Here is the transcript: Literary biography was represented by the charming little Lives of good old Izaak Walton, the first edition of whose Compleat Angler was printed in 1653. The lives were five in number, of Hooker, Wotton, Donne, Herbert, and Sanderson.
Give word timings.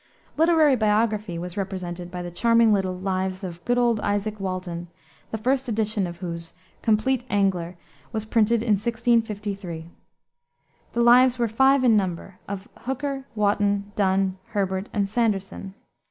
Literary 0.35 0.75
biography 0.75 1.37
was 1.37 1.55
represented 1.55 2.09
by 2.09 2.23
the 2.23 2.31
charming 2.31 2.73
little 2.73 2.97
Lives 2.97 3.43
of 3.43 3.63
good 3.65 3.77
old 3.77 4.01
Izaak 4.03 4.39
Walton, 4.39 4.87
the 5.29 5.37
first 5.37 5.69
edition 5.69 6.07
of 6.07 6.17
whose 6.17 6.53
Compleat 6.81 7.23
Angler 7.29 7.77
was 8.11 8.25
printed 8.25 8.63
in 8.63 8.71
1653. 8.81 9.91
The 10.93 11.01
lives 11.01 11.37
were 11.37 11.47
five 11.47 11.83
in 11.83 11.95
number, 11.95 12.39
of 12.47 12.67
Hooker, 12.79 13.25
Wotton, 13.35 13.91
Donne, 13.95 14.39
Herbert, 14.47 14.89
and 14.91 15.07
Sanderson. 15.07 15.75